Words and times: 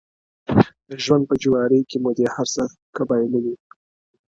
د 0.89 0.91
ژوند 1.03 1.23
په 1.29 1.35
جوارۍ 1.43 1.81
کي 1.89 1.97
مو 2.03 2.11
دي 2.17 2.25
هر 2.35 2.47
څه 2.53 2.63
که 2.95 3.01
بایللي, 3.07 3.55